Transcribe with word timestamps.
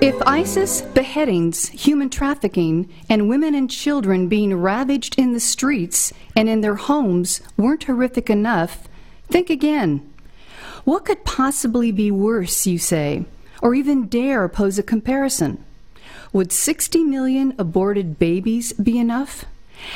If 0.00 0.14
ISIS 0.24 0.82
beheadings, 0.82 1.70
human 1.70 2.08
trafficking, 2.08 2.88
and 3.10 3.28
women 3.28 3.56
and 3.56 3.68
children 3.68 4.28
being 4.28 4.54
ravaged 4.54 5.18
in 5.18 5.32
the 5.32 5.40
streets 5.40 6.12
and 6.36 6.48
in 6.48 6.60
their 6.60 6.76
homes 6.76 7.40
weren't 7.56 7.82
horrific 7.82 8.30
enough, 8.30 8.88
think 9.26 9.50
again. 9.50 10.08
What 10.84 11.04
could 11.04 11.24
possibly 11.24 11.90
be 11.90 12.12
worse, 12.12 12.64
you 12.64 12.78
say, 12.78 13.24
or 13.60 13.74
even 13.74 14.06
dare 14.06 14.48
pose 14.48 14.78
a 14.78 14.84
comparison? 14.84 15.64
Would 16.32 16.52
60 16.52 17.02
million 17.02 17.56
aborted 17.58 18.20
babies 18.20 18.72
be 18.74 19.00
enough? 19.00 19.46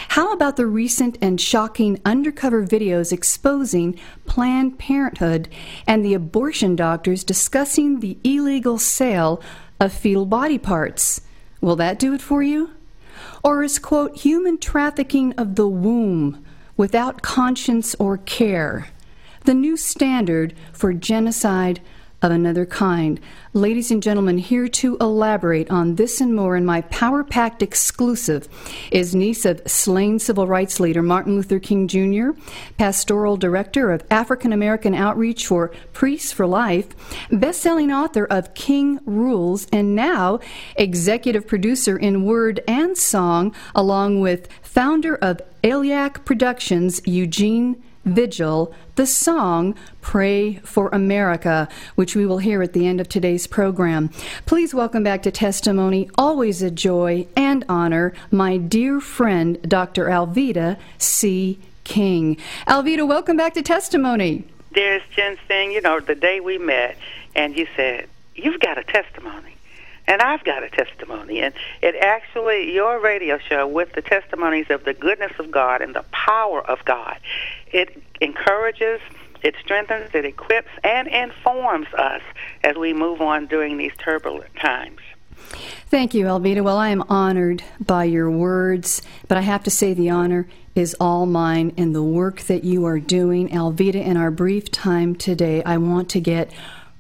How 0.09 0.33
about 0.33 0.57
the 0.57 0.67
recent 0.67 1.17
and 1.23 1.41
shocking 1.41 2.01
undercover 2.05 2.67
videos 2.67 3.13
exposing 3.13 3.99
Planned 4.27 4.81
Parenthood 4.81 5.49
and 5.87 6.05
the 6.05 6.15
abortion 6.15 6.75
doctors 6.75 7.23
discussing 7.23 8.01
the 8.01 8.19
illegal 8.25 8.79
sale 8.79 9.41
of 9.83 9.93
fetal 9.93 10.27
body 10.27 10.59
parts. 10.59 11.21
Will 11.61 11.77
that 11.77 11.99
do 11.99 12.15
it 12.15 12.23
for 12.23 12.43
you? 12.43 12.71
Or 13.43 13.63
is, 13.63 13.79
quote, 13.79 14.17
human 14.17 14.59
trafficking 14.59 15.33
of 15.35 15.57
the 15.57 15.69
womb 15.69 16.45
without 16.77 17.23
conscience 17.23 17.95
or 17.99 18.17
care 18.19 18.89
the 19.45 19.55
new 19.55 19.77
standard 19.77 20.55
for 20.73 20.93
genocide 20.93 21.81
of 22.23 22.31
another 22.31 22.65
kind. 22.65 23.21
Ladies 23.53 23.91
and 23.91 24.03
gentlemen, 24.03 24.39
here 24.39 24.69
to 24.69 24.97
elaborate 25.01 25.71
on 25.71 25.97
this 25.97 26.21
and 26.21 26.35
more 26.35 26.57
in 26.57 26.65
my 26.65 26.81
Power 26.83 27.25
Packed 27.25 27.63
exclusive 27.63 28.49
is 28.91 29.15
niece 29.15 29.45
of 29.45 29.61
slain 29.67 30.19
civil 30.19 30.47
rights 30.47 30.81
leader 30.81 31.03
Martin 31.03 31.35
Luther 31.35 31.59
King 31.59 31.89
Jr., 31.89 32.31
pastoral 32.79 33.37
director 33.37 33.91
of 33.91 34.05
African 34.11 34.53
American 34.53 34.95
Outreach 34.95 35.47
for 35.47 35.73
Priests 35.93 36.33
for 36.33 36.47
Life, 36.47 36.89
best-selling 37.31 37.93
author 37.93 38.25
of 38.25 38.55
King 38.55 39.01
Rules, 39.05 39.67
and 39.73 39.95
now 39.97 40.39
executive 40.77 41.47
producer 41.47 41.99
in 41.99 42.25
word 42.25 42.63
and 42.69 42.97
song, 42.97 43.55
along 43.75 44.21
with 44.21 44.49
founder 44.63 45.17
of 45.17 45.41
Eliac 45.63 46.25
Productions, 46.25 47.01
Eugene 47.05 47.83
Vigil, 48.05 48.75
the 48.97 49.07
song 49.07 49.75
Pray 50.01 50.57
for 50.65 50.89
America, 50.89 51.69
which 51.95 52.17
we 52.17 52.27
will 52.27 52.39
hear 52.39 52.63
at 52.63 52.73
the 52.73 52.87
end 52.87 53.01
of 53.01 53.09
today's 53.09 53.47
program. 53.47 54.11
Please 54.47 54.75
welcome 54.75 55.03
back 55.03 55.23
to 55.23 55.31
Testimony, 55.31 56.11
always 56.19 56.63
a 56.63 56.71
joy 56.71 57.27
and 57.37 57.65
honor, 57.69 58.13
my 58.31 58.57
dear 58.57 59.01
friend, 59.01 59.61
Dr. 59.69 60.07
Alveda 60.07 60.79
C. 60.99 61.59
King. 61.85 62.37
Alveda, 62.67 63.07
welcome 63.07 63.37
back 63.37 63.55
to 63.55 63.63
Testimony. 63.63 64.45
Dearest 64.73 65.11
Jensine, 65.13 65.73
you 65.73 65.81
know, 65.81 66.01
the 66.01 66.15
day 66.15 66.41
we 66.41 66.59
met, 66.59 66.97
and 67.35 67.57
you 67.57 67.67
said, 67.77 68.09
You've 68.35 68.61
got 68.61 68.79
a 68.79 68.85
testimony. 68.85 69.57
And 70.07 70.21
I've 70.21 70.45
got 70.45 70.63
a 70.63 70.71
testimony. 70.71 71.41
And 71.41 71.55
it 71.81 71.95
actually, 71.97 72.73
your 72.75 73.01
radio 73.01 73.39
show 73.39 73.67
with 73.67 73.93
the 73.93 74.03
testimonies 74.03 74.67
of 74.71 74.85
the 74.85 74.95
goodness 74.95 75.33
of 75.39 75.51
God 75.51 75.81
and 75.81 75.95
the 75.95 76.05
power 76.11 76.61
of 76.61 76.85
God, 76.85 77.19
it 77.73 78.03
encourages, 78.21 79.01
it 79.43 79.55
strengthens, 79.61 80.11
it 80.15 80.25
equips, 80.25 80.71
and 80.83 81.09
informs 81.09 81.89
us 81.95 82.23
as 82.65 82.77
we 82.77 82.93
move 82.93 83.21
on 83.21 83.47
during 83.47 83.77
these 83.77 83.93
turbulent 83.99 84.55
times. 84.57 85.01
Thank 85.89 86.15
you, 86.15 86.27
Alveda. 86.27 86.63
Well, 86.63 86.79
I 86.79 86.89
am 86.89 87.03
honored 87.09 87.63
by 87.81 88.05
your 88.05 88.31
words, 88.31 89.03
but 89.29 89.37
I 89.37 89.43
have 89.43 89.63
to 89.65 89.71
say 89.71 89.93
the 89.93 90.11
honor 90.11 90.49
is 90.75 90.97
all 90.99 91.27
mine 91.27 91.73
in 91.77 91.93
the 91.93 92.03
work 92.03 92.41
that 92.43 92.65
you 92.65 92.87
are 92.87 92.99
doing. 92.99 93.49
Alveda, 93.51 93.97
in 93.97 94.17
our 94.17 94.31
brief 94.31 94.71
time 94.71 95.15
today, 95.15 95.63
I 95.65 95.77
want 95.77 96.09
to 96.11 96.21
get 96.21 96.51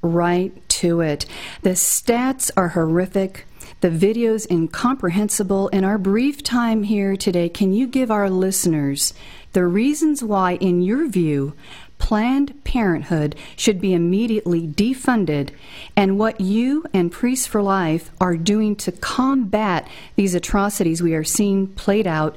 right 0.02 0.68
to 0.68 1.00
it. 1.00 1.24
The 1.62 1.70
stats 1.70 2.50
are 2.56 2.68
horrific. 2.68 3.46
The 3.80 3.90
video's 3.90 4.46
incomprehensible. 4.50 5.68
In 5.68 5.84
our 5.84 5.98
brief 5.98 6.42
time 6.42 6.84
here 6.84 7.16
today, 7.16 7.48
can 7.48 7.72
you 7.72 7.86
give 7.86 8.10
our 8.10 8.28
listeners 8.28 9.14
the 9.52 9.64
reasons 9.64 10.22
why, 10.22 10.54
in 10.56 10.82
your 10.82 11.08
view, 11.08 11.54
Planned 11.98 12.64
Parenthood 12.64 13.36
should 13.56 13.80
be 13.80 13.94
immediately 13.94 14.66
defunded 14.66 15.50
and 15.94 16.18
what 16.18 16.40
you 16.40 16.84
and 16.92 17.12
Priests 17.12 17.46
for 17.46 17.62
Life 17.62 18.10
are 18.20 18.36
doing 18.36 18.74
to 18.76 18.90
combat 18.90 19.86
these 20.16 20.34
atrocities 20.34 21.00
we 21.00 21.14
are 21.14 21.22
seeing 21.22 21.68
played 21.68 22.08
out 22.08 22.36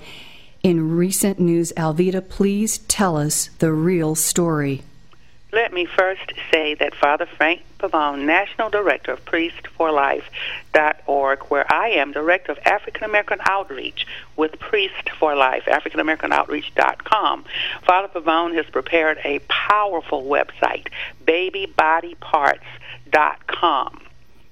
in 0.61 0.95
recent 0.95 1.39
news. 1.39 1.73
Alveda, 1.77 2.27
please 2.27 2.77
tell 2.79 3.17
us 3.17 3.49
the 3.57 3.73
real 3.73 4.13
story. 4.13 4.83
Let 5.55 5.71
me 5.71 5.85
first 5.85 6.33
say 6.51 6.75
that 6.75 6.93
Father 6.93 7.25
Frank 7.25 7.63
Pavone, 7.79 8.25
National 8.25 8.69
Director 8.69 9.13
of 9.13 9.23
Priest 9.23 9.67
for 9.77 9.89
Life.org, 9.89 11.43
where 11.43 11.73
I 11.73 11.91
am 11.91 12.11
Director 12.11 12.51
of 12.51 12.59
African 12.65 13.05
American 13.05 13.39
Outreach 13.45 14.05
with 14.35 14.59
Priest 14.59 15.09
for 15.17 15.33
Life, 15.33 15.63
AfricanAmericanOutreach.com. 15.67 17.45
Father 17.87 18.09
Pavone 18.09 18.53
has 18.55 18.65
prepared 18.65 19.17
a 19.23 19.39
powerful 19.47 20.25
website, 20.25 20.89
babybodyparts.com. 21.25 24.01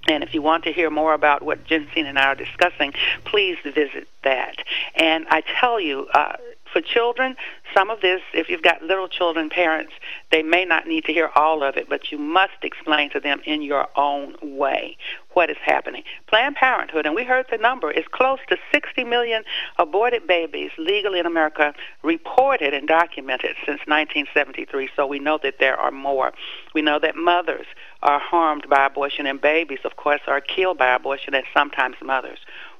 And 0.07 0.23
if 0.23 0.33
you 0.33 0.41
want 0.41 0.63
to 0.63 0.71
hear 0.71 0.89
more 0.89 1.13
about 1.13 1.43
what 1.43 1.65
Jensine 1.65 2.05
and 2.05 2.17
I 2.17 2.27
are 2.27 2.35
discussing, 2.35 2.93
please 3.25 3.57
visit 3.65 4.07
that. 4.23 4.55
And 4.95 5.25
I 5.29 5.43
tell 5.59 5.81
you, 5.81 6.07
uh, 6.13 6.37
for 6.73 6.81
children, 6.81 7.35
some 7.73 7.89
of 7.89 8.01
this, 8.01 8.21
if 8.33 8.49
you've 8.49 8.63
got 8.63 8.81
little 8.81 9.07
children, 9.07 9.49
parents, 9.49 9.93
they 10.31 10.41
may 10.41 10.65
not 10.65 10.87
need 10.87 11.05
to 11.05 11.13
hear 11.13 11.29
all 11.35 11.63
of 11.63 11.77
it, 11.77 11.87
but 11.87 12.11
you 12.11 12.17
must 12.17 12.63
explain 12.63 13.11
to 13.11 13.19
them 13.19 13.39
in 13.45 13.61
your 13.61 13.87
own 13.95 14.35
way 14.41 14.97
what 15.33 15.49
is 15.49 15.57
happening. 15.63 16.03
Planned 16.27 16.55
Parenthood, 16.55 17.05
and 17.05 17.15
we 17.15 17.23
heard 17.23 17.45
the 17.49 17.57
number, 17.57 17.91
is 17.91 18.05
close 18.11 18.39
to 18.49 18.57
60 18.71 19.03
million 19.03 19.43
aborted 19.77 20.27
babies 20.27 20.71
legally 20.77 21.19
in 21.19 21.25
America 21.25 21.73
reported 22.03 22.73
and 22.73 22.87
documented 22.87 23.55
since 23.65 23.79
1973, 23.85 24.89
so 24.95 25.05
we 25.05 25.19
know 25.19 25.39
that 25.41 25.59
there 25.59 25.77
are 25.77 25.91
more. 25.91 26.33
We 26.73 26.81
know 26.81 26.99
that 26.99 27.15
mothers 27.15 27.67
are 28.01 28.19
harmed 28.19 28.67
by 28.69 28.85
abortion, 28.85 29.27
and 29.27 29.39
babies, 29.39 29.79
of 29.85 29.95
course, 29.95 30.21
are 30.27 30.41
killed 30.41 30.77
by 30.77 30.93
abortion, 30.93 31.33
and 31.33 31.45
sometimes 31.53 31.95
mothers 32.01 32.39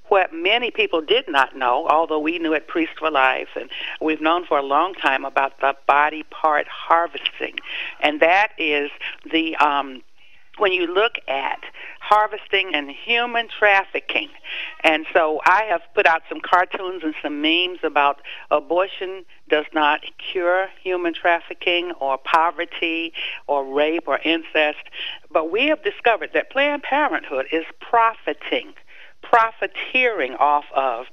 what 0.10 0.34
many 0.34 0.72
people 0.72 1.02
did 1.02 1.26
not 1.28 1.56
know, 1.56 1.88
although 1.88 2.20
we 2.20 2.40
knew 2.40 2.54
at 2.54 2.68
Priest 2.68 2.94
for 3.00 3.10
Life, 3.10 3.50
and 3.56 3.70
we've 4.02 4.22
known 4.22 4.46
for 4.46 4.58
a 4.58 4.64
long 4.64 4.94
time 4.94 5.26
about 5.26 5.60
the 5.60 5.76
body 5.88 6.24
part 6.24 6.68
harvesting, 6.68 7.56
and 8.00 8.20
that 8.20 8.50
is 8.58 8.90
the 9.32 9.56
um, 9.58 10.02
when 10.58 10.72
you 10.72 10.86
look 10.86 11.16
at 11.28 11.64
harvesting 12.00 12.76
and 12.76 12.92
human 12.92 13.48
trafficking. 13.48 14.30
And 14.84 15.06
so 15.14 15.42
I 15.46 15.64
have 15.64 15.82
put 15.96 16.06
out 16.06 16.22
some 16.30 16.42
cartoons 16.42 17.02
and 17.04 17.16
some 17.24 17.42
memes 17.42 17.80
about 17.82 18.22
abortion 18.52 19.26
does 19.50 19.66
not 19.74 20.02
cure 20.32 20.68
human 20.84 21.14
trafficking 21.14 21.92
or 22.00 22.18
poverty 22.18 23.14
or 23.48 23.66
rape 23.74 24.04
or 24.08 24.20
incest. 24.20 24.84
But 25.32 25.52
we 25.52 25.68
have 25.68 25.84
discovered 25.84 26.32
that 26.34 26.52
Planned 26.52 26.84
Parenthood 26.84 27.48
is 27.52 27.66
profiting 27.80 28.74
profiteering 29.24 30.36
off 30.36 30.66
of 30.76 31.08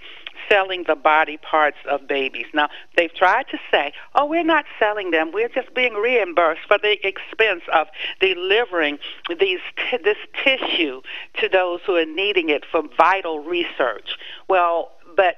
selling 0.48 0.84
the 0.86 0.96
body 0.96 1.36
parts 1.36 1.76
of 1.88 2.06
babies. 2.08 2.46
Now, 2.52 2.68
they've 2.96 3.12
tried 3.14 3.46
to 3.50 3.58
say, 3.70 3.92
oh, 4.14 4.26
we're 4.26 4.44
not 4.44 4.64
selling 4.78 5.10
them. 5.10 5.30
We're 5.32 5.48
just 5.48 5.74
being 5.74 5.94
reimbursed 5.94 6.62
for 6.66 6.78
the 6.78 6.96
expense 7.06 7.62
of 7.72 7.86
delivering 8.20 8.98
these 9.38 9.60
t- 9.76 9.98
this 10.02 10.16
tissue 10.44 11.02
to 11.38 11.48
those 11.48 11.80
who 11.86 11.96
are 11.96 12.06
needing 12.06 12.48
it 12.48 12.64
for 12.70 12.82
vital 12.96 13.40
research. 13.40 14.16
Well, 14.48 14.92
but 15.16 15.36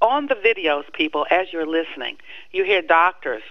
on 0.00 0.26
the 0.26 0.34
videos, 0.34 0.84
people, 0.92 1.26
as 1.30 1.52
you're 1.52 1.66
listening, 1.66 2.16
you 2.52 2.64
hear 2.64 2.82
doctors 2.82 3.42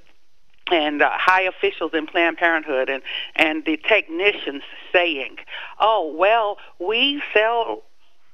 and 0.71 1.01
uh, 1.01 1.09
high 1.13 1.43
officials 1.43 1.91
in 1.93 2.07
Planned 2.07 2.37
Parenthood 2.37 2.89
and 2.89 3.03
and 3.35 3.65
the 3.65 3.77
technicians 3.77 4.63
saying, 4.91 5.37
"Oh, 5.79 6.15
well, 6.17 6.57
we 6.79 7.21
sell 7.33 7.83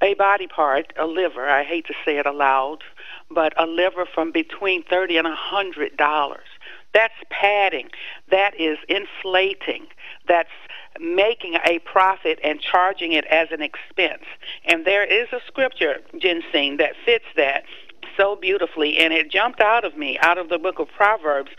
a 0.02 0.14
body 0.16 0.48
part, 0.48 0.94
a 0.98 1.06
liver, 1.06 1.48
I 1.48 1.64
hate 1.64 1.86
to 1.88 1.94
say 2.04 2.18
it 2.18 2.26
aloud, 2.26 2.80
but 3.30 3.54
a 3.58 3.66
liver 3.66 4.06
from 4.06 4.32
between 4.32 4.84
30 4.84 5.18
and 5.18 5.28
a 5.28 5.36
$100. 5.36 6.38
That's 6.94 7.14
padding. 7.30 7.90
That 8.30 8.60
is 8.60 8.78
inflating. 8.90 9.88
That's 10.28 10.50
making 11.00 11.56
a 11.66 11.80
profit 11.80 12.40
and 12.44 12.60
charging 12.60 13.14
it 13.14 13.26
as 13.26 13.48
an 13.52 13.62
expense. 13.62 14.26
And 14.66 14.86
there 14.86 15.06
is 15.06 15.28
a 15.32 15.40
scripture, 15.48 15.98
Jensine, 16.16 16.78
that 16.80 16.94
fits 17.06 17.26
that 17.38 17.64
so 18.18 18.36
beautifully, 18.36 18.98
and 18.98 19.14
it 19.14 19.32
jumped 19.32 19.62
out 19.62 19.86
of 19.86 19.98
me, 19.98 20.18
out 20.20 20.38
of 20.38 20.50
the 20.50 20.60
book 20.60 20.80
of 20.80 20.90
Proverbs. 20.90 21.52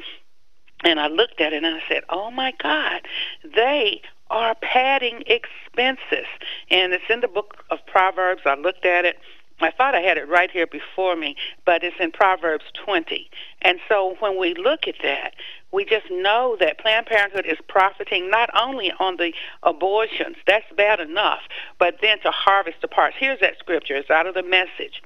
And 0.84 1.00
I 1.00 1.06
looked 1.06 1.40
at 1.40 1.52
it 1.52 1.64
and 1.64 1.76
I 1.76 1.82
said, 1.88 2.02
Oh 2.08 2.30
my 2.30 2.52
God, 2.62 3.02
they 3.42 4.02
are 4.32 4.56
padding 4.56 5.22
expenses. 5.26 6.26
And 6.70 6.92
it's 6.92 7.04
in 7.08 7.20
the 7.20 7.28
book 7.28 7.64
of 7.70 7.78
Proverbs. 7.86 8.42
I 8.44 8.54
looked 8.54 8.84
at 8.84 9.04
it. 9.04 9.18
I 9.60 9.70
thought 9.70 9.94
I 9.94 10.00
had 10.00 10.16
it 10.16 10.28
right 10.28 10.50
here 10.50 10.66
before 10.66 11.14
me, 11.14 11.36
but 11.64 11.84
it's 11.84 11.94
in 12.00 12.10
Proverbs 12.10 12.64
20. 12.84 13.30
And 13.60 13.78
so 13.88 14.16
when 14.18 14.36
we 14.36 14.54
look 14.54 14.88
at 14.88 14.96
that, 15.04 15.34
we 15.70 15.84
just 15.84 16.06
know 16.10 16.56
that 16.58 16.80
Planned 16.80 17.06
Parenthood 17.06 17.46
is 17.46 17.58
profiting 17.68 18.28
not 18.28 18.50
only 18.58 18.92
on 18.98 19.18
the 19.18 19.32
abortions, 19.62 20.36
that's 20.46 20.64
bad 20.76 20.98
enough, 20.98 21.40
but 21.78 21.98
then 22.02 22.18
to 22.22 22.30
harvest 22.32 22.78
the 22.82 22.88
parts. 22.88 23.14
Here's 23.20 23.38
that 23.40 23.58
scripture. 23.58 23.94
It's 23.94 24.10
out 24.10 24.26
of 24.26 24.34
the 24.34 24.42
message. 24.42 25.00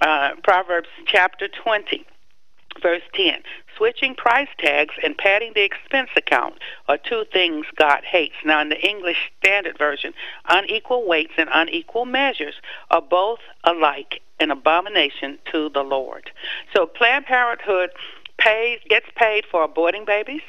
Uh, 0.00 0.30
Proverbs 0.42 0.88
chapter 1.06 1.48
20 1.48 2.06
verse 2.82 3.02
10. 3.14 3.42
Switching 3.78 4.16
price 4.16 4.48
tags 4.58 4.96
and 5.04 5.16
padding 5.16 5.52
the 5.54 5.62
expense 5.62 6.10
account 6.16 6.54
are 6.88 6.98
two 6.98 7.24
things 7.32 7.64
God 7.76 8.02
hates. 8.02 8.34
Now, 8.44 8.60
in 8.60 8.70
the 8.70 8.84
English 8.84 9.30
Standard 9.38 9.78
Version, 9.78 10.14
unequal 10.48 11.06
weights 11.06 11.34
and 11.38 11.48
unequal 11.52 12.04
measures 12.04 12.54
are 12.90 13.00
both 13.00 13.38
alike 13.62 14.20
an 14.40 14.50
abomination 14.50 15.38
to 15.52 15.68
the 15.68 15.84
Lord. 15.84 16.32
So, 16.74 16.86
Planned 16.86 17.26
Parenthood 17.26 17.90
pays, 18.36 18.80
gets 18.88 19.06
paid 19.14 19.44
for 19.48 19.66
aborting 19.66 20.04
babies. 20.04 20.42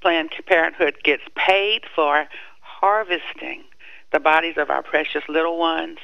Planned 0.00 0.32
Parenthood 0.46 0.98
gets 1.04 1.22
paid 1.36 1.84
for 1.94 2.26
harvesting 2.60 3.62
the 4.12 4.18
bodies 4.18 4.56
of 4.56 4.70
our 4.70 4.82
precious 4.82 5.22
little 5.28 5.56
ones 5.56 5.98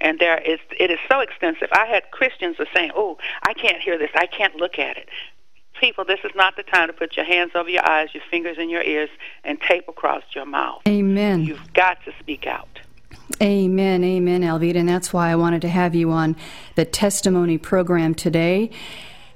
and 0.00 0.18
there 0.18 0.38
is 0.38 0.58
it 0.78 0.90
is 0.90 0.98
so 1.10 1.20
extensive. 1.20 1.68
I 1.72 1.86
had 1.86 2.10
Christians 2.10 2.58
were 2.58 2.66
saying, 2.74 2.92
"Oh, 2.94 3.18
I 3.42 3.52
can't 3.52 3.82
hear 3.82 3.98
this. 3.98 4.10
I 4.14 4.26
can't 4.26 4.56
look 4.56 4.78
at 4.78 4.96
it." 4.96 5.08
People, 5.80 6.04
this 6.04 6.20
is 6.24 6.32
not 6.36 6.56
the 6.56 6.62
time 6.62 6.88
to 6.88 6.92
put 6.92 7.16
your 7.16 7.24
hands 7.24 7.52
over 7.54 7.70
your 7.70 7.88
eyes, 7.88 8.10
your 8.12 8.22
fingers 8.30 8.58
in 8.58 8.68
your 8.68 8.82
ears, 8.82 9.08
and 9.44 9.58
tape 9.62 9.88
across 9.88 10.22
your 10.34 10.44
mouth. 10.44 10.82
Amen. 10.86 11.42
You've 11.42 11.72
got 11.72 12.04
to 12.04 12.12
speak 12.20 12.46
out. 12.46 12.80
Amen, 13.42 14.04
amen, 14.04 14.42
Alveda, 14.42 14.76
and 14.76 14.88
that's 14.88 15.10
why 15.12 15.30
I 15.30 15.36
wanted 15.36 15.62
to 15.62 15.68
have 15.68 15.94
you 15.94 16.10
on 16.10 16.36
the 16.74 16.84
testimony 16.84 17.56
program 17.56 18.14
today. 18.14 18.70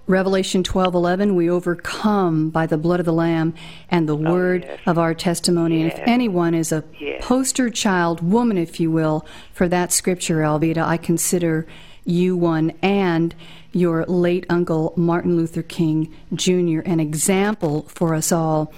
Revelation 0.07 0.63
12:11 0.63 1.35
we 1.35 1.49
overcome 1.49 2.51
by 2.51 2.67
the 2.67 2.77
blood 2.77 3.01
of 3.01 3.07
the 3.07 3.13
lamb 3.13 3.55
and 3.91 4.07
the 4.07 4.15
oh, 4.15 4.33
word 4.33 4.65
yes. 4.65 4.81
of 4.85 4.99
our 4.99 5.15
testimony 5.15 5.81
yes. 5.81 5.95
and 5.95 6.03
if 6.03 6.07
anyone 6.07 6.53
is 6.53 6.73
a 6.73 6.85
yes. 7.01 7.25
poster 7.25 7.71
child 7.71 8.21
woman 8.21 8.59
if 8.59 8.79
you 8.79 8.91
will 8.91 9.25
for 9.55 9.67
that 9.67 9.93
scripture 9.93 10.41
Alveda 10.41 10.87
I 10.87 10.99
consider 10.99 11.67
you 12.05 12.37
one 12.37 12.73
and 12.83 13.35
your 13.73 14.05
late 14.07 14.47
uncle 14.49 14.93
Martin 14.97 15.37
Luther 15.37 15.63
King 15.63 16.13
Jr. 16.35 16.81
an 16.85 17.01
example 17.01 17.83
for 17.89 18.15
us 18.15 18.31
all 18.31 18.73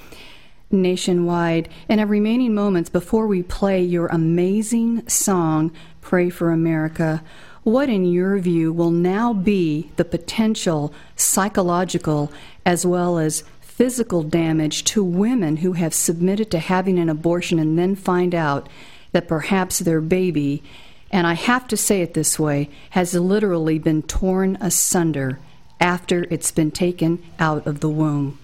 nationwide 0.71 1.69
and 1.89 2.01
our 2.01 2.07
remaining 2.07 2.55
moments 2.55 2.91
before 2.91 3.27
we 3.27 3.43
play 3.43 3.83
your 3.83 4.07
amazing 4.09 5.07
song 5.09 5.73
Pray 6.01 6.31
for 6.31 6.51
America 6.51 7.23
what, 7.67 7.89
in 7.89 8.05
your 8.05 8.39
view, 8.39 8.73
will 8.73 8.93
now 8.93 9.33
be 9.33 9.91
the 9.97 10.05
potential 10.05 10.95
psychological 11.17 12.31
as 12.65 12.87
well 12.87 13.19
as 13.19 13.43
physical 13.61 14.23
damage 14.23 14.85
to 14.85 15.03
women 15.03 15.57
who 15.57 15.73
have 15.73 15.93
submitted 15.93 16.49
to 16.53 16.61
having 16.61 16.97
an 16.97 17.09
abortion 17.09 17.59
and 17.59 17.77
then 17.77 17.97
find 17.97 18.37
out 18.37 18.69
that 19.11 19.27
perhaps 19.27 19.81
their 19.81 20.01
baby, 20.01 20.63
and 21.11 21.27
I 21.27 21.35
have 21.35 21.69
to 21.69 21.77
say 21.77 22.03
it 22.03 22.15
this 22.15 22.39
way, 22.39 22.69
has 22.91 23.15
literally 23.15 23.79
been 23.79 24.03
torn 24.03 24.57
asunder 24.61 25.39
after 25.81 26.27
it's 26.31 26.51
been 26.51 26.71
taken 26.71 27.23
out 27.39 27.67
of 27.67 27.81
the 27.81 27.89
womb? 27.89 28.39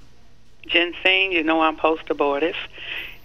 Jensine, 0.67 1.32
you 1.32 1.43
know 1.43 1.61
I'm 1.61 1.76
post 1.76 2.09
abortive, 2.09 2.56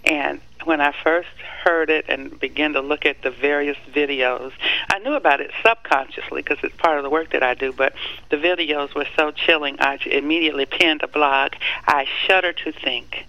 and 0.04 0.40
when 0.64 0.80
I 0.80 0.92
first 1.02 1.28
heard 1.64 1.88
it 1.88 2.06
and 2.08 2.38
began 2.38 2.72
to 2.72 2.80
look 2.80 3.06
at 3.06 3.22
the 3.22 3.30
various 3.30 3.76
videos, 3.92 4.52
I 4.90 4.98
knew 4.98 5.14
about 5.14 5.40
it 5.40 5.50
subconsciously 5.62 6.42
because 6.42 6.58
it's 6.62 6.76
part 6.76 6.98
of 6.98 7.04
the 7.04 7.10
work 7.10 7.30
that 7.30 7.42
I 7.42 7.54
do, 7.54 7.72
but 7.72 7.94
the 8.30 8.36
videos 8.36 8.94
were 8.94 9.06
so 9.16 9.30
chilling, 9.30 9.76
I 9.80 9.98
immediately 10.04 10.66
penned 10.66 11.02
a 11.02 11.08
blog. 11.08 11.52
I 11.86 12.06
shudder 12.26 12.52
to 12.52 12.72
think 12.72 13.26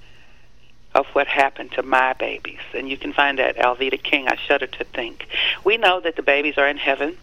of 0.95 1.05
what 1.07 1.27
happened 1.27 1.71
to 1.73 1.83
my 1.83 2.13
babies. 2.13 2.59
And 2.73 2.89
you 2.89 2.97
can 2.97 3.13
find 3.13 3.39
that 3.39 3.57
Alveda 3.57 4.01
King, 4.01 4.27
I 4.27 4.35
shudder 4.35 4.67
to 4.67 4.83
think. 4.83 5.27
We 5.63 5.77
know 5.77 5.99
that 5.99 6.15
the 6.15 6.23
babies 6.23 6.57
are 6.57 6.67
in 6.67 6.77
heaven. 6.77 7.17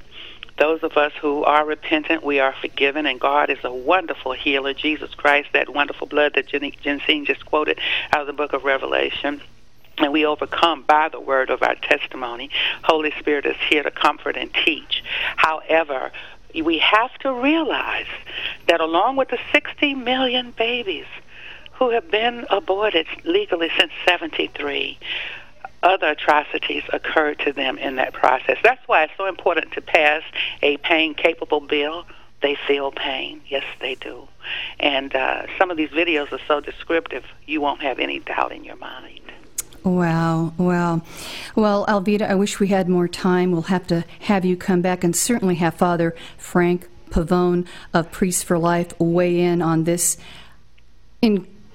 Those 0.59 0.83
of 0.83 0.97
us 0.97 1.13
who 1.21 1.45
are 1.45 1.67
repentant, 1.67 2.25
we 2.25 2.41
are 2.41 2.55
forgiven, 2.61 3.05
and 3.05 3.21
God 3.21 3.51
is 3.51 3.59
a 3.63 3.73
wonderful 3.73 4.33
healer. 4.33 4.73
Jesus 4.73 5.15
Christ, 5.15 5.49
that 5.53 5.75
wonderful 5.75 6.07
blood 6.07 6.33
that 6.35 6.47
Jenny 6.47 6.73
Jensine 6.83 7.27
just 7.27 7.45
quoted 7.45 7.79
out 8.13 8.23
of 8.23 8.27
the 8.27 8.33
book 8.33 8.53
of 8.53 8.65
Revelation 8.65 9.43
and 9.99 10.13
we 10.13 10.27
overcome 10.27 10.83
by 10.83 11.09
the 11.09 11.21
word 11.21 11.51
of 11.51 11.63
our 11.63 11.75
testimony. 11.77 12.51
Holy 12.83 13.13
Spirit 13.19 13.47
is 13.47 13.57
here 13.69 13.83
to 13.83 13.91
comfort 13.91 14.37
and 14.37 14.53
teach. 14.53 15.03
However, 15.37 16.13
we 16.55 16.79
have 16.79 17.17
to 17.19 17.33
realize 17.33 18.07
that 18.69 18.81
along 18.81 19.17
with 19.17 19.29
the 19.29 19.39
60 19.53 19.95
million 19.95 20.53
babies 20.53 21.07
who 21.79 21.91
have 21.91 22.11
been 22.11 22.47
aborted 22.51 23.07
legally 23.25 23.71
since 23.79 23.93
73, 24.07 24.99
other 25.83 26.09
atrocities 26.09 26.83
occurred 26.93 27.39
to 27.41 27.53
them 27.53 27.79
in 27.79 27.97
that 27.97 28.13
process. 28.13 28.59
That's 28.63 28.87
why 28.87 29.05
it's 29.05 29.13
so 29.17 29.27
important 29.27 29.73
to 29.73 29.81
pass 29.81 30.23
a 30.63 30.79
pain 30.79 31.15
capable 31.15 31.61
bill. 31.61 32.07
They 32.43 32.57
feel 32.67 32.93
pain. 32.93 33.41
Yes, 33.49 33.65
they 33.81 33.95
do. 33.95 34.29
And 34.79 35.15
uh, 35.15 35.47
some 35.59 35.71
of 35.71 35.77
these 35.77 35.91
videos 35.91 36.33
are 36.33 36.41
so 36.47 36.61
descriptive, 36.61 37.25
you 37.47 37.61
won't 37.61 37.83
have 37.83 37.99
any 37.99 38.21
doubt 38.21 38.53
in 38.53 38.65
your 38.65 38.77
mind. 38.77 39.21
Wow, 39.85 40.53
wow. 40.59 41.03
Well, 41.55 41.87
Alveda, 41.87 42.23
I 42.23 42.35
wish 42.35 42.59
we 42.59 42.69
had 42.69 42.89
more 42.89 43.07
time. 43.07 43.53
We'll 43.53 43.63
have 43.63 43.87
to 43.87 44.05
have 44.21 44.45
you 44.45 44.57
come 44.57 44.83
back 44.83 45.05
and 45.05 45.15
certainly 45.15 45.55
have 45.57 45.75
Father 45.75 46.15
Frank 46.37 46.89
Pavone 47.11 47.67
of 47.95 48.11
Priests 48.11 48.43
for 48.43 48.59
Life 48.59 48.99
weigh 48.99 49.41
in 49.41 49.63
on 49.63 49.85
this 49.85 50.17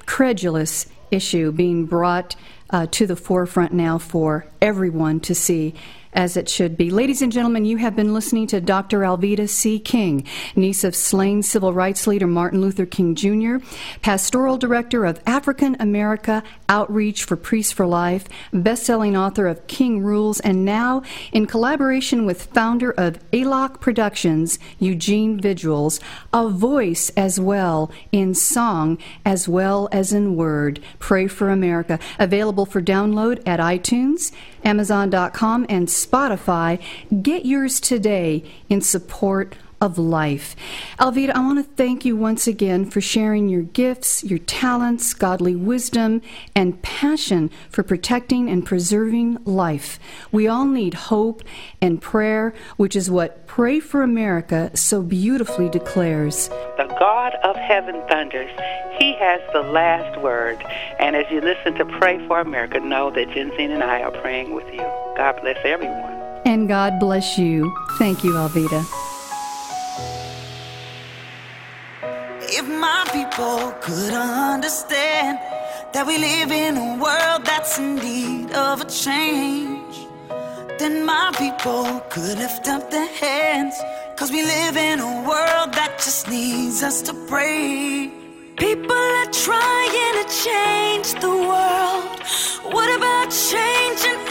incredulous 0.01 0.88
issue 1.12 1.51
being 1.51 1.86
brought 1.86 2.36
uh, 2.71 2.88
to 2.88 3.06
the 3.06 3.15
forefront 3.15 3.71
now 3.71 3.98
for 3.98 4.45
everyone 4.62 5.19
to 5.19 5.36
see 5.36 5.74
as 6.13 6.36
it 6.36 6.50
should 6.50 6.78
be. 6.78 6.90
Ladies 6.90 7.22
and 7.22 7.31
gentlemen, 7.31 7.66
you 7.66 7.78
have 7.78 7.96
been 7.96 8.13
listening 8.13 8.47
to 8.47 8.62
Dr. 8.62 9.00
Alveda 9.00 9.47
C. 9.47 9.80
King, 9.80 10.26
niece 10.56 10.83
of 10.83 10.95
slain 10.95 11.42
civil 11.42 11.74
rights 11.74 12.07
leader 12.07 12.28
Martin 12.28 12.62
Luther 12.62 12.85
King 12.85 13.16
Jr., 13.16 13.66
pastoral 14.02 14.57
director 14.57 15.06
of 15.06 15.21
African 15.26 15.76
America 15.80 16.44
Outreach 16.68 17.24
for 17.24 17.35
Priests 17.35 17.71
for 17.71 17.85
Life, 17.85 18.26
best-selling 18.54 19.16
author 19.16 19.47
of 19.47 19.66
King 19.68 20.02
Rules, 20.02 20.40
and 20.42 20.66
now 20.66 21.02
in 21.31 21.45
collaboration 21.45 22.26
with 22.26 22.44
founder 22.44 22.92
of 22.92 23.19
ALOC 23.31 23.80
Productions, 23.80 24.59
Eugene 24.80 25.40
Vigils, 25.40 26.00
a 26.33 26.50
voice 26.50 27.09
as 27.16 27.40
well 27.40 27.92
in 28.12 28.33
song 28.33 28.97
as 29.26 29.47
well 29.47 29.88
as 29.92 30.14
in 30.14 30.35
word. 30.35 30.80
Pray 31.00 31.28
for 31.28 31.50
America, 31.50 32.00
available 32.19 32.66
for 32.66 32.81
download 32.81 33.42
at 33.45 33.59
iTunes 33.59 34.31
Amazon.com, 34.63 35.65
and 35.69 35.87
Spotify. 35.87 36.81
Get 37.21 37.45
yours 37.45 37.80
today 37.80 38.44
in 38.69 38.81
support 38.81 39.56
of 39.81 39.97
life. 39.97 40.56
Alveda, 41.00 41.31
I 41.31 41.40
want 41.40 41.57
to 41.57 41.76
thank 41.76 42.06
you 42.06 42.16
once 42.16 42.47
again 42.47 42.85
for 42.90 43.02
sharing 43.02 43.50
your 43.50 43.64
gifts, 43.64 44.23
your 44.23 44.40
talents, 44.40 45.14
godly 45.16 45.56
wisdom, 45.56 46.21
and 46.56 46.81
passion 46.83 47.50
for 47.69 47.81
protecting 47.81 48.50
and 48.50 48.66
preserving 48.66 49.40
life. 49.44 50.00
We 50.31 50.47
all 50.47 50.66
need 50.66 50.94
hope 50.94 51.42
and 51.81 52.00
prayer, 52.00 52.54
which 52.78 52.95
is 52.95 53.09
what 53.09 53.47
Pray 53.47 53.80
for 53.80 54.02
America 54.04 54.71
so 54.76 55.02
beautifully 55.02 55.68
declares. 55.68 56.47
The 56.78 56.95
God 57.00 57.35
of 57.44 57.56
heaven 57.56 58.02
thunders. 58.07 58.52
He 59.00 59.14
has 59.16 59.42
the 59.52 59.64
last 59.64 60.21
word. 60.21 60.64
And 61.00 61.16
as 61.16 61.26
you 61.31 61.42
listen 61.42 61.73
to 61.76 61.85
Pray 61.85 62.26
for 62.28 62.40
America, 62.40 62.80
know 62.80 63.09
that 63.09 63.30
Jensine 63.30 63.71
and 63.71 63.83
I 63.83 64.02
are 64.04 64.11
praying 64.11 64.54
with 64.54 64.71
you. 64.71 64.81
God 65.18 65.42
bless 65.42 65.57
everyone. 65.66 66.14
And 66.45 66.68
God 66.68 67.00
bless 67.00 67.38
you. 67.38 67.76
Thank 67.97 68.23
you, 68.23 68.31
Alveda. 68.33 69.01
People 73.31 73.71
could 73.80 74.14
understand 74.14 75.40
that 75.94 76.06
we 76.06 76.18
live 76.18 76.52
in 76.52 76.76
a 76.76 76.97
world 77.02 77.45
that's 77.45 77.80
in 77.80 77.95
need 77.95 78.52
of 78.52 78.81
a 78.81 78.85
change, 78.85 79.95
then 80.78 81.06
my 81.06 81.31
people 81.38 82.02
could 82.09 82.38
lift 82.38 82.68
up 82.68 82.92
their 82.92 83.07
hands. 83.07 83.76
Cause 84.18 84.31
we 84.31 84.44
live 84.44 84.76
in 84.76 85.00
a 85.00 85.14
world 85.30 85.73
that 85.73 85.94
just 85.97 86.28
needs 86.30 86.83
us 86.83 87.02
to 87.04 87.14
pray. 87.28 88.11
People 88.57 89.06
are 89.21 89.31
trying 89.31 90.16
to 90.21 90.26
change 90.45 91.09
the 91.21 91.33
world. 91.52 92.19
What 92.76 92.90
about 92.97 93.28
changing 93.31 94.31